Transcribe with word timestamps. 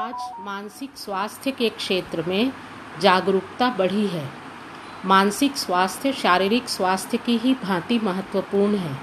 आज 0.00 0.32
मानसिक 0.40 0.90
स्वास्थ्य 0.96 1.50
के 1.50 1.68
क्षेत्र 1.68 2.24
में 2.28 2.52
जागरूकता 3.00 3.68
बढ़ी 3.78 4.06
है। 4.06 4.30
मानसिक 5.04 5.56
स्वास्थ्य 5.56 6.12
शारीरिक 6.12 6.68
स्वास्थ्य 6.68 7.16
की 7.16 7.36
ही 7.36 7.54
भांति 7.54 7.98
महत्वपूर्ण 7.98 8.74
है। 8.74 8.96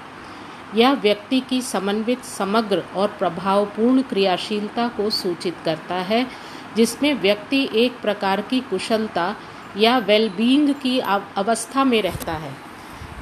यह 0.75 0.91
व्यक्ति 0.91 1.39
की 1.39 1.61
समन्वित, 1.61 2.23
समग्र 2.23 2.83
और 2.95 3.07
प्रभावपूर्ण 3.07 4.01
क्रियाशीलता 4.01 4.87
को 4.87 5.09
सूचित 5.09 5.57
करता 5.65 5.95
है, 5.95 6.27
जिसमें 6.75 7.21
व्यक्ति 7.21 7.69
एक 7.75 8.01
प्रकार 8.01 8.41
की 8.41 8.59
कुशलता 8.59 9.35
या 9.77 9.97
वेलबींग 9.97 10.73
की 10.73 10.99
अवस्था 10.99 11.83
में 11.83 12.01
रहता 12.01 12.33
है। 12.33 12.53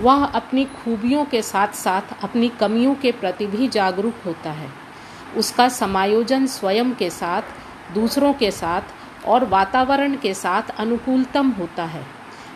वह 0.02 0.26
अपनी 0.26 0.66
खूबियों 0.66 1.26
के 1.26 1.42
साथ 1.42 1.68
साथ 1.68 2.24
अपनी 2.24 2.50
कमियों 2.50 2.96
के 2.96 3.12
प्रति 3.12 3.48
भी 3.48 3.68
जागरूक 3.68 4.16
होता 4.26 4.52
है। 4.52 4.86
उसका 5.38 5.70
समायोजन 5.70 6.46
स्वयं 6.46 6.94
के 6.94 7.10
साथ 7.10 7.42
दूसरों 7.94 8.34
के 8.34 8.52
साथ 8.52 8.82
और 9.26 9.46
वातावरण 9.46 10.16
के 10.16 10.34
साथ 10.34 10.64
अनुकूलतम 10.78 11.50
होता 11.50 11.84
है। 11.84 12.06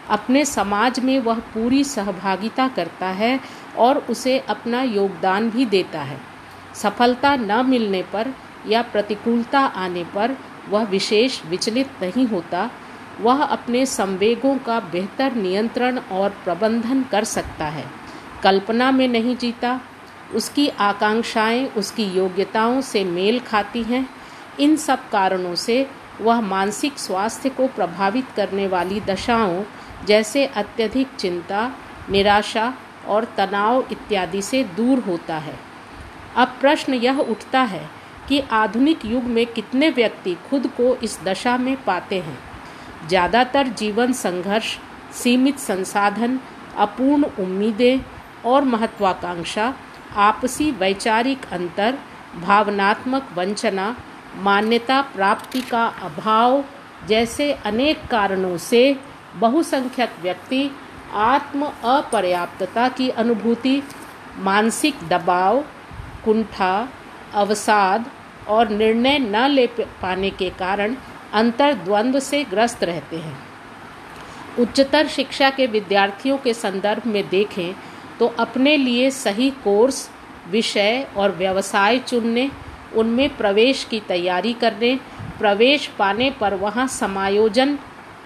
अपने 0.10 0.46
समाज 0.46 1.00
में 1.00 1.20
वह 1.20 1.40
पूरी 1.40 1.84
सहभागिता 1.84 2.68
करता 2.68 3.08
है 3.08 3.40
और 3.78 3.98
उसे 3.98 4.40
अपना 4.40 4.82
योगदान 4.82 5.50
भी 5.50 5.66
देता 5.66 6.02
है। 6.02 6.20
सफलता 6.76 7.36
न 7.36 7.66
मिलने 7.66 8.04
पर 8.04 8.34
या 8.68 8.82
प्रतिकूलता 8.82 9.60
आने 9.60 10.04
पर 10.04 10.38
वह 10.70 10.84
विशेष 10.84 11.46
विचलित 11.46 11.90
नहीं 12.02 12.28
होता। 12.28 12.70
वह 13.22 13.44
अपने 13.44 13.86
संवेगों 13.86 14.58
का 14.58 14.80
बेहतर 14.80 15.36
नियंत्रण 15.36 15.98
और 15.98 16.30
प्रबंधन 16.30 17.04
कर 17.04 17.24
सकता 17.24 17.66
है। 17.66 17.86
कल्पना 18.44 18.92
में 18.92 19.08
नहीं 19.08 19.36
जीता। 19.38 19.82
उसकी 20.34 20.68
आकांक्षाएँ, 20.68 21.66
उसकी 21.66 22.04
योग्यताओं 22.04 22.82
से 22.82 23.04
मेल 23.04 23.40
खाती 23.40 23.84
हैं। 23.84 24.10
इन 24.60 24.76
सब 24.76 25.10
कारणों 25.10 25.56
से 25.56 25.86
वह 26.22 26.42
मानसिक 26.42 26.98
स्वास्थ्य 27.00 27.50
को 27.50 27.68
प्रभावित 27.68 28.26
करने 28.36 28.68
वाली 28.68 29.00
दशाओं 29.02 29.64
जैसे 30.06 30.46
अत्यधिक 30.46 31.16
चिंता, 31.20 31.72
निराशा 32.10 32.74
और 33.08 33.26
तनाव 33.38 33.88
इत्यादि 33.92 34.42
से 34.42 34.64
दूर 34.64 35.00
होता 35.00 35.38
है। 35.38 35.56
अब 36.36 36.58
प्रश्न 36.62 36.94
यह 36.94 37.20
उठता 37.20 37.62
है 37.62 37.90
कि 38.28 38.40
आधुनिक 38.40 39.06
युग 39.06 39.24
में 39.24 39.46
कितने 39.46 39.90
व्यक्ति 39.90 40.38
खुद 40.50 40.68
को 40.68 40.96
इस 40.96 41.20
दशा 41.24 41.58
में 41.58 41.76
पाते 41.84 42.20
हैं? 42.20 42.38
ज़्यादातर 43.08 43.68
जीवन 43.68 44.14
संघर्ष, 44.14 44.78
सीमित 45.14 45.60
संसाधन, 45.60 46.40
अपूर्ण 46.78 47.24
उम्मीदें 47.40 48.00
और 48.46 48.64
महत्वाकांक्षा, 48.64 49.74
आपसी 50.16 50.72
वैचारिक 50.72 51.46
अंतर, 51.52 51.98
भावनात्मक 52.42 53.30
वंचना 53.36 53.96
मान्यता 54.36 55.02
प्राप्ति 55.02 55.62
का 55.62 55.86
अभाव 55.86 56.64
जैसे 57.08 57.52
अनेक 57.54 58.06
कारणों 58.06 58.58
से 58.58 58.96
बहुसंख्यक 59.36 60.10
व्यक्ति 60.22 60.70
आत्म 61.14 61.66
अपर्याप्तता 61.66 62.88
की 62.90 63.10
अनुभूति, 63.10 63.84
मानसिक 64.38 65.08
दबाव, 65.10 65.64
कुंठा, 66.26 66.90
अवसाद 67.34 68.06
और 68.48 68.70
निर्णय 68.70 69.20
न 69.20 69.48
ले 69.48 69.68
पाने 69.78 70.30
के 70.30 70.50
कारण 70.50 70.96
अंतर्द्वंद 71.34 72.20
से 72.20 72.44
ग्रस्त 72.44 72.84
रहते 72.84 73.18
हैं। 73.18 73.38
उच्चतर 74.60 75.08
शिक्षा 75.08 75.50
के 75.50 75.68
विद्यार्थियों 75.68 76.38
के 76.38 76.54
संदर्भ 76.54 77.06
में 77.06 77.30
देखें 77.30 77.76
तो 78.20 78.28
अपने 78.40 78.78
लिए 78.78 79.12
सही 79.12 79.50
कोर्स, 79.50 80.10
विषय 80.50 81.08
और 81.18 81.32
व्यवसाय 81.32 82.00
चुनने 82.00 82.50
उनमें 82.96 83.38
प्रवेश 83.38 83.84
की 83.84 84.00
तैयारी 84.00 84.54
करने, 84.54 85.00
प्रवेश 85.40 85.88
पाने 85.88 86.32
पर 86.32 86.54
वहाँ 86.54 86.88
समायोजन, 86.88 87.76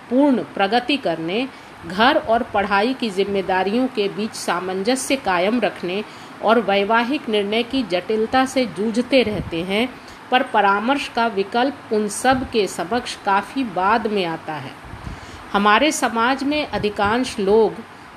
पूर्ण 0.09 0.43
प्रगति 0.43 0.97
करने, 0.97 1.47
घर 1.87 2.17
और 2.17 2.43
पढ़ाई 2.43 2.93
की 2.93 3.09
जिम्मेदारियों 3.09 3.87
के 3.87 4.09
बीच 4.09 4.31
सामंजस्य 4.31 5.15
कायम 5.15 5.59
रखने 5.59 6.03
और 6.43 6.59
वैवाहिक 6.59 7.29
निर्णय 7.29 7.63
की 7.63 7.83
जटिलता 7.83 8.45
से 8.45 8.65
जूझते 8.65 9.23
रहते 9.23 9.63
हैं, 9.63 9.89
पर 10.31 10.43
परामर्श 10.43 11.07
का 11.07 11.27
विकल्प 11.27 11.93
उन 11.93 12.07
सब 12.07 12.51
के 12.51 12.67
समक्ष 12.67 13.15
काफ़ी 13.15 13.63
बाद 13.63 14.07
में 14.07 14.25
आता 14.25 14.53
है। 14.53 14.71
हमारे 15.53 15.91
समाज 15.91 16.43
में 16.43 16.67
अधिकांश 16.67 17.39
लोग, 17.39 17.73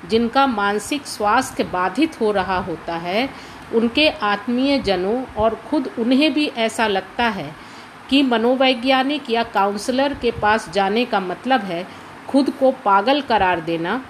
जिनका 0.09 0.47
मानसिक 0.47 1.07
स्वास्थ्य 1.07 1.63
बाधित 1.63 2.21
हो 2.21 2.31
रहा 2.31 2.57
होता 2.57 2.95
है 2.95 3.29
उनके 3.75 4.07
आत्मीय 4.09 4.79
जनों 4.79 5.23
और 5.37 5.55
खुद 5.69 5.89
उन्हें 5.99 6.33
भी 6.33 6.45
ऐसा 6.57 6.87
लगता 6.87 7.27
है 7.29 7.53
कि 8.09 8.21
मनोवैज्ञानिक 8.23 9.29
या 9.29 9.43
काउंसलर 9.43 10.13
के 10.13 10.31
पास 10.31 10.69
जाने 10.69 11.05
का 11.05 11.19
मतलब 11.19 11.61
है 11.61 11.85
खुद 12.27 12.49
को 12.49 12.71
पागल 12.85 13.21
करार 13.21 13.61
देना, 13.61 14.01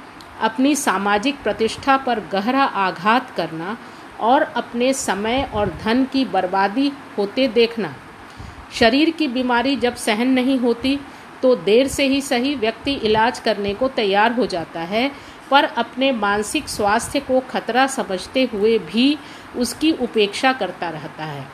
अपनी 0.42 0.76
सामाजिक 0.76 1.42
प्रतिष्ठा 1.44 1.98
पर 1.98 2.20
गहरा 2.32 2.64
आघात 2.64 3.30
करना 3.32 3.78
और 4.20 4.42
अपने 4.42 4.94
समय 4.94 5.50
और 5.54 5.70
धन 5.84 6.04
की 6.06 6.26
बर्बादी 6.26 6.92
होते 7.18 7.48
देखना। 7.48 7.94
शरीर 8.74 9.10
की 9.10 9.28
बीमारी 9.28 9.76
जब 9.76 9.96
सहन 9.96 10.28
नहीं 10.30 10.58
होती 10.60 11.00
तो 11.42 11.56
देर 11.56 11.88
से 11.88 12.06
ही 12.08 12.22
सही 12.22 12.54
व्यक्ति 12.56 12.92
इलाज 13.04 13.40
करने 13.40 13.74
को 13.74 13.88
तैयार 13.88 14.32
हो 14.32 14.46
जाता 14.46 14.82
है 14.82 15.12
पर 15.52 15.64
अपने 15.64 16.12
मानसिक 16.12 16.70
स्वास्थ्य 16.70 17.20
को 17.20 17.40
खतरा 17.40 17.88
समझते 17.88 18.44
हुए 18.54 18.78
भी 18.80 19.18
उसकी 19.56 19.92
उपेक्षा 19.92 20.54
करता 20.54 20.90
रहता 20.90 21.26
है। 21.26 21.46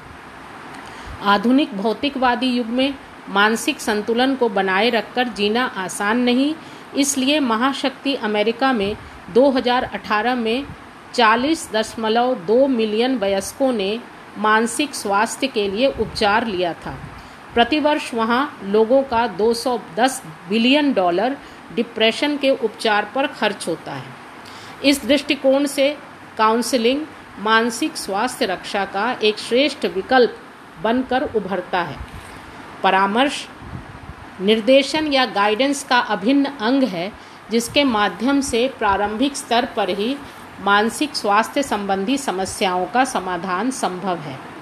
आधुनिक 1.23 1.77
भौतिकवादी 1.77 2.47
युग 2.47 2.67
में 2.67 2.93
मानसिक 3.29 3.79
संतुलन 3.79 4.35
को 4.35 4.49
बनाए 4.49 4.89
रखकर 4.89 5.27
जीना 5.27 5.65
आसान 5.65 6.19
नहीं, 6.19 6.53
इसलिए 6.97 7.39
महाशक्ति 7.39 8.15
अमेरिका 8.15 8.73
में 8.73 8.95
2018 9.33 10.35
में 10.35 10.65
चालीस 11.13 11.69
दशमलव 11.73 12.33
दो 12.35 12.67
मिलियन 12.67 13.17
वयस्कों 13.17 13.71
ने 13.73 13.99
मानसिक 14.37 14.95
स्वास्थ्य 14.95 15.47
के 15.47 15.67
लिए 15.71 15.87
उपचार 15.87 16.45
लिया 16.47 16.73
था। 16.73 16.97
प्रतिवर्ष 17.53 18.13
वहाँ 18.13 18.59
लोगों 18.63 19.03
का 19.03 19.27
210 19.27 20.21
बिलियन 20.49 20.93
डॉलर 20.93 21.37
डिप्रेशन 21.75 22.37
के 22.37 22.49
उपचार 22.49 23.11
पर 23.15 23.27
खर्च 23.27 23.67
होता 23.67 23.93
है। 23.93 24.11
इस 24.85 25.05
दृष्टिकोण 25.05 25.65
से 25.65 25.97
काउंसलिंग 26.37 27.05
मानसिक 27.39 27.97
स्वास्थ्य 27.97 28.45
रक्षा 28.45 28.85
का 28.85 29.11
एक 29.23 29.37
श्रेष्ठ 29.37 29.85
विकल्प 29.85 30.37
बनकर 30.83 31.23
उभरता 31.35 31.81
है। 31.81 31.97
परामर्श, 32.83 33.47
निर्देशन 34.41 35.13
या 35.13 35.25
गाइडेंस 35.25 35.83
का 35.83 35.99
अभिन्न 35.99 36.45
अंग 36.45 36.83
है, 36.83 37.13
जिसके 37.51 37.83
माध्यम 37.83 38.41
से 38.41 38.67
प्रारंभिक 38.79 39.35
स्तर 39.35 39.65
पर 39.65 39.89
ही 39.89 40.17
मानसिक 40.61 41.15
स्वास्थ्य 41.15 41.63
संबंधी 41.63 42.17
समस्याओं 42.17 42.85
का 42.85 43.05
समाधान 43.05 43.71
संभव 43.71 44.17
है। 44.17 44.52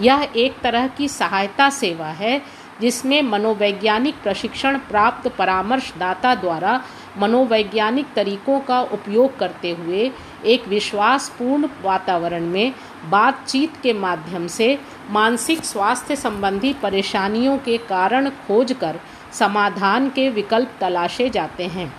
यह 0.00 0.28
एक 0.36 0.60
तरह 0.62 0.86
की 0.86 1.08
सहायता 1.08 1.70
सेवा 1.70 2.06
है, 2.06 2.42
जिसमें 2.80 3.22
मनोवैज्ञानिक 3.22 4.14
प्रशिक्षण 4.22 4.78
प्राप्त 4.78 5.28
परामर्शदाता 5.28 6.34
द्वारा 6.34 6.82
मनोवैज्ञानिक 7.18 8.06
तरीकों 8.16 8.60
का 8.60 8.80
उपयोग 8.82 9.38
करते 9.38 9.70
हुए 9.70 10.10
एक 10.44 10.68
विश्वासपूर्ण 10.68 11.68
वातावरण 11.82 12.46
में 12.46 12.74
बातचीत 13.10 13.76
के 13.82 13.92
माध्यम 13.92 14.46
से 14.46 14.78
मानसिक 15.10 15.64
स्वास्थ्य 15.64 16.16
संबंधी 16.16 16.72
परेशानियों 16.72 17.58
के 17.58 17.78
कारण 17.78 18.28
खोजकर 18.28 19.00
समाधान 19.32 20.08
के 20.08 20.28
विकल्प 20.28 20.76
तलाशे 20.80 21.30
जाते 21.30 21.66
हैं। 21.66 21.92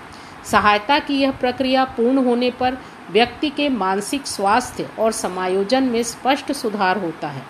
सहायता 0.44 1.00
की 1.00 1.20
यह 1.20 1.32
प्रक्रिया 1.32 1.84
पूर्ण 1.86 2.26
होने 2.26 2.52
पर 2.52 2.78
व्यक्ति 3.12 3.50
के 3.50 3.70
मानसिक 3.70 4.28
स्वास्थ्य 4.28 4.90
और 5.00 5.12
समायोजन 5.12 5.84
में 5.84 6.04
स्पष्ट 6.04 6.52
सुधार 6.52 6.98
होता 6.98 7.28
है। 7.28 7.44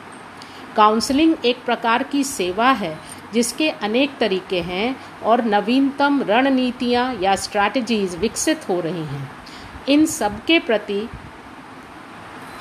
काउंसलिंग 0.75 1.35
एक 1.45 1.63
प्रकार 1.65 2.03
की 2.03 2.23
सेवा 2.23 2.69
है, 2.71 2.97
जिसके 3.33 3.69
अनेक 3.69 4.17
तरीके 4.17 4.59
हैं 4.61 4.95
और 5.23 5.43
नवीनतम 5.45 6.21
रणनीतियाँ 6.21 7.13
या 7.21 7.35
स्ट्रैटेजीज 7.35 8.15
विकसित 8.15 8.69
हो 8.69 8.79
रही 8.79 9.05
हैं। 9.05 9.29
इन 9.89 10.05
सब 10.05 10.43
के 10.45 10.59
प्रति 10.59 11.07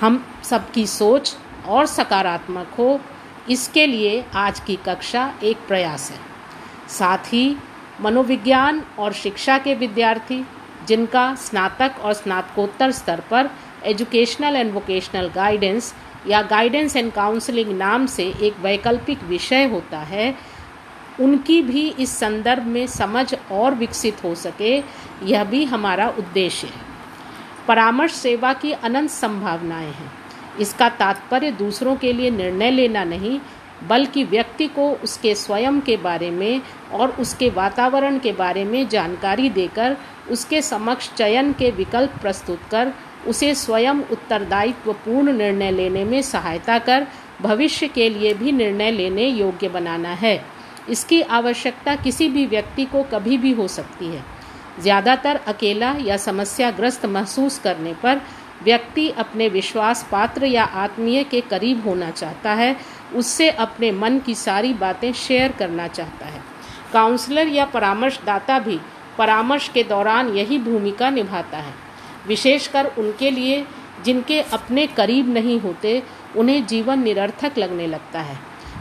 हम 0.01 0.25
सबकी 0.45 0.87
सोच 0.87 1.35
और 1.67 1.87
सकारात्मक 1.87 2.75
हो, 2.79 3.01
इसके 3.51 3.87
लिए 3.87 4.25
आज 4.35 4.61
की 4.61 4.77
कक्षा 4.77 5.33
एक 5.43 5.67
प्रयास 5.69 6.11
है। 6.11 6.19
साथ 6.89 7.33
ही 7.33 7.57
मनोविज्ञान 8.01 8.83
और 8.99 9.13
शिक्षा 9.13 9.59
के 9.59 9.75
विद्यार्थी, 9.75 10.45
जिनका 10.89 11.35
स्नातक 11.35 12.01
और 12.01 12.13
स्नातकोत्तर 12.13 12.91
स्तर 12.91 13.23
पर 13.31 13.51
एजुकेशनल 13.85 14.57
एंड 14.57 14.73
वोकेशनल 14.73 15.29
गाइडेंस 15.35 15.95
या 16.29 16.43
गाइडेंस 16.43 16.97
एंड 16.97 17.13
काउंसलिंग 17.13 17.79
नाम 17.79 18.07
से 18.07 18.35
एक 18.43 18.55
वैकल्पिक 18.61 19.23
विषय 19.23 19.65
होता 19.65 19.99
है, 19.99 20.35
उनकी 21.21 21.63
भी 21.63 21.89
इस 21.89 22.19
संदर्भ 22.19 22.63
में 22.63 22.87
समझ 22.87 23.35
और 23.53 23.75
विकसित 23.75 24.25
हो 24.25 24.35
सके, 24.35 24.83
यह 25.23 25.45
भी 25.45 25.65
हमारा 25.65 26.09
उद्देश्य 26.09 26.67
है। 26.67 26.83
परामर्श 27.69 28.13
सेवा 28.13 28.53
की 28.53 28.73
अनंत 28.73 29.11
संभावनाएँ 29.11 29.93
हैं। 29.93 30.13
इसका 30.61 30.89
तात्पर्य 30.89 31.51
दूसरों 31.51 31.97
के 31.97 32.13
लिए 32.13 32.31
निर्णय 32.31 32.71
लेना 32.71 33.05
नहीं, 33.05 33.41
बल्कि 33.89 34.25
व्यक्ति 34.25 34.67
को 34.67 34.91
उसके 34.93 35.35
स्वयं 35.35 35.81
के 35.81 35.97
बारे 35.97 36.31
में 36.31 36.63
और 36.93 37.11
उसके 37.11 37.51
वातावरण 37.51 38.19
के 38.19 38.33
बारे 38.33 38.65
में 38.65 38.89
जानकारी 38.89 39.51
देकर, 39.51 39.97
उसके 40.31 40.63
समक्ष 40.63 41.13
चयन 41.15 41.53
के 41.53 41.71
विकल्प 41.71 42.11
प्रस्तुत 42.21 42.61
कर 42.71 42.93
उसे 43.27 43.55
स्वयं 43.55 44.01
उत्तरदायित्वपूर्ण 44.13 45.33
निर्णय 45.33 45.71
लेने 45.71 46.05
में 46.05 46.21
सहायता 46.23 46.79
कर, 46.79 47.07
भविष्य 47.43 47.89
के 47.89 48.09
लिए 48.09 48.35
भी 48.35 48.53
निर्णय 48.53 48.91
लेने 48.91 49.27
योग्य 49.27 49.69
बनाना 49.69 50.13
है। 50.15 50.41
इसकी 50.91 51.21
आवश्यकता 51.23 51.95
किसी 51.97 52.29
भी 52.29 52.47
व्यक्ति 52.47 52.85
को 52.85 53.03
कभी 53.03 53.39
भी 53.39 53.53
हो 53.53 53.69
सकती 53.69 54.07
है। 54.07 54.23
ज़्यादातर 54.81 55.41
अकेला 55.47 55.95
या 56.01 56.17
समस्याग्रस्त 56.17 57.07
महसूस 57.07 57.59
करने 57.59 57.93
पर 57.95 58.21
व्यक्ति 58.65 59.09
अपने 59.11 59.49
विश्वास 59.49 60.07
पात्र 60.13 60.47
या 60.47 60.65
आत्मीय 60.65 61.23
के 61.25 61.41
करीब 61.41 61.85
होना 61.87 62.11
चाहता 62.11 62.53
है, 62.53 62.77
उससे 63.15 63.51
अपने 63.51 63.91
मन 63.93 64.19
की 64.19 64.35
सारी 64.35 64.73
बातें 64.75 65.13
शेयर 65.13 65.53
करना 65.53 65.89
चाहता 65.89 66.27
है। 66.27 66.43
काउंसलर 66.93 67.49
या 67.49 67.65
परामर्शदाता 67.65 68.59
भी 68.59 68.79
परामर्श 69.19 69.69
के 69.69 69.83
दौरान 69.83 70.29
यही 70.29 70.59
भूमिका 70.59 71.11
निभाता 71.11 71.59
है। 71.59 71.84
विशेषकर 72.27 72.85
उनके 72.99 73.31
लिए, 73.31 73.67
जिनके 74.05 74.41
अपने 74.41 74.87
करीब 74.87 75.29
नहीं 75.29 75.61
होते, 75.61 76.03
उन्हें 76.37 76.67
जीवन 76.67 77.03
निरर्थक 77.03 77.59
लगने 77.59 77.87
लगता 77.87 78.21
है। 78.21 78.39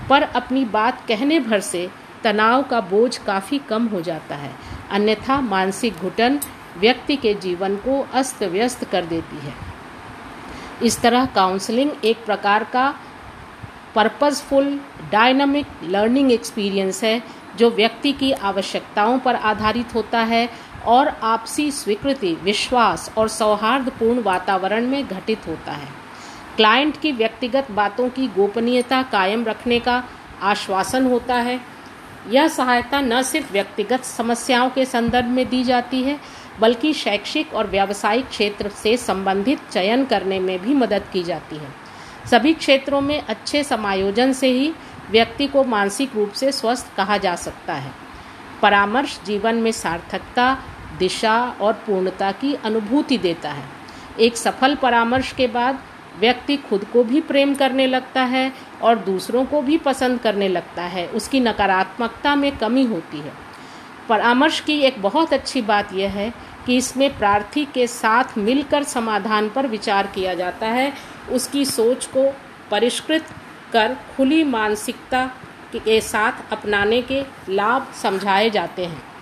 पर 0.10 0.22
अपनी 0.22 0.66
बात 0.66 1.08
कहने 1.08 1.40
भर 1.40 1.60
से 1.60 1.90
तनाव 2.24 2.64
का 2.64 2.82
बोझ 2.82 3.18
काफ़ी 3.18 3.60
कम 3.60 3.88
हो 3.88 4.02
जाता 4.02 4.36
है। 4.36 4.52
अन्यथा 4.92 5.42
मानसिक 5.42 5.94
घुटन 5.94 6.40
व्यक्ति 6.78 7.16
के 7.16 7.34
जीवन 7.34 7.76
को 7.76 8.08
अस्त 8.14 8.44
व्यस्त 8.44 8.84
कर 8.84 9.06
देती 9.06 9.36
है। 9.36 9.54
इस 10.84 11.02
तरह 11.02 11.26
काउंसलिंग 11.26 11.92
एक 12.04 12.26
प्रकार 12.26 12.64
का 12.64 12.96
पर्पसफुल 13.96 14.80
डायनामिक 15.12 15.68
लर्निंग 15.84 16.32
एक्सपीरियंस 16.32 17.04
है, 17.04 17.24
जो 17.58 17.70
व्यक्ति 17.70 18.12
की 18.12 18.32
आवश्यकताओं 18.32 19.20
पर 19.20 19.36
आधारित 19.36 19.96
होता 19.96 20.20
है 20.20 20.50
और 20.86 21.08
आपसी 21.08 21.72
स्वीकृति, 21.72 22.38
विश्वास 22.44 23.12
और 23.18 23.28
सौहार्दपूर्ण 23.28 24.22
वातावरण 24.22 24.88
में 24.88 25.08
घटित 25.08 25.48
होता 25.48 25.72
है। 25.72 25.88
क्लाइंट 26.56 27.02
की 27.02 27.12
व्यक्तिगत 27.12 27.72
बातों 27.72 28.10
की 28.10 28.28
गोपनीयता 28.28 29.02
कायम 29.02 29.46
रखने 29.46 29.80
का 29.80 30.04
आश्वासन 30.42 31.06
होता 31.06 31.36
है। 31.36 31.62
यह 32.30 32.48
सहायता 32.48 33.02
न 33.02 33.22
सिर्फ़ 33.22 33.54
व्यक्तिगत 33.54 34.04
समस्याओं 34.04 34.70
के 34.70 34.86
संदर्भ 34.86 35.26
में 35.26 35.50
दी 35.50 35.64
जाती 35.64 36.04
है, 36.04 36.20
बल्कि 36.60 36.94
शैक्षिक 36.94 37.54
और 37.54 37.68
व्यावसायिक 37.68 38.30
क्षेत्र 38.30 38.70
से 38.70 38.98
संबंधित 38.98 39.60
चयन 39.72 40.06
करने 40.06 40.40
में 40.40 40.60
भी 40.60 40.74
मदद 40.74 41.04
की 41.14 41.24
जाती 41.24 41.56
है। 41.56 41.70
सभी 42.32 42.54
क्षेत्रों 42.54 43.02
में 43.02 43.22
अच्छे 43.22 43.64
समायोजन 43.64 44.34
से 44.34 44.48
ही 44.48 44.74
व्यक्ति 45.12 45.48
को 45.48 45.64
मानसिक 45.64 46.16
रूप 46.16 46.32
से 46.32 46.52
स्वस्थ 46.52 46.96
कहा 46.98 47.18
जा 47.18 47.36
सकता 47.36 47.74
है। 47.74 47.92
परामर्श 48.62 49.20
जीवन 49.26 49.56
में 49.56 49.72
सार्थकता 49.72 50.58
दिशा 51.00 51.56
और 51.62 51.74
पूर्णता 51.74 52.32
की 52.32 52.54
अनुभूति 52.54 53.18
देता 53.18 53.50
है। 53.50 53.64
एक 54.20 54.38
सफल 54.38 54.76
परामर्श 54.76 55.32
के 55.32 55.48
बाद 55.48 55.80
व्यक्ति 56.20 56.58
खुद 56.58 56.84
को 56.84 57.04
भी 57.04 57.22
प्रेम 57.22 57.56
करने 57.56 57.88
लगता 57.88 58.22
है 58.22 58.54
और 58.82 58.96
दूसरों 58.96 59.46
को 59.46 59.62
भी 59.62 59.78
पसंद 59.78 60.20
करने 60.20 60.48
लगता 60.48 60.84
है। 60.84 61.08
उसकी 61.08 61.40
नकारात्मकता 61.40 62.36
में 62.36 62.58
कमी 62.58 62.86
होती 62.86 63.18
है। 63.18 63.34
परामर्श 64.10 64.60
की 64.60 64.80
एक 64.80 65.02
बहुत 65.02 65.34
अच्छी 65.34 65.62
बात 65.62 65.94
यह 65.94 66.12
है 66.12 66.34
कि 66.66 66.78
इसमें 66.78 67.18
प्रार्थी 67.18 67.66
के 67.66 67.88
साथ 67.88 68.38
मिलकर 68.38 68.84
समाधान 68.84 69.50
पर 69.50 69.68
विचार 69.68 70.08
किया 70.08 70.34
जाता 70.34 70.68
है। 70.68 70.94
उसकी 71.32 71.66
सोच 71.66 72.06
को 72.06 72.34
परिष्कृत 72.72 73.26
कर 73.74 73.98
खुली 74.18 74.44
मानसिकता 74.44 75.26
के 75.76 76.02
साथ 76.02 76.32
अपनाने 76.52 77.02
के 77.02 77.24
लाभ 77.50 77.88
समझाए 77.94 78.50
जाते 78.50 78.86
हैं। 78.86 79.13